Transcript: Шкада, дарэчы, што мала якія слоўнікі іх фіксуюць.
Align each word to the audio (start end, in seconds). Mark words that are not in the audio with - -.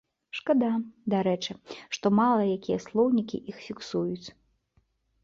Шкада, 0.37 0.69
дарэчы, 1.13 1.53
што 1.97 2.11
мала 2.19 2.47
якія 2.55 2.79
слоўнікі 2.87 3.37
іх 3.55 3.61
фіксуюць. 3.67 4.27